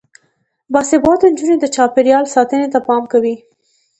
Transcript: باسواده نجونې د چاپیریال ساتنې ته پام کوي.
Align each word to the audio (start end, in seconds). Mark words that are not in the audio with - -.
باسواده 0.73 1.25
نجونې 1.31 1.57
د 1.59 1.65
چاپیریال 1.75 2.25
ساتنې 2.35 2.67
ته 2.73 2.79
پام 2.87 3.03
کوي. 3.11 3.35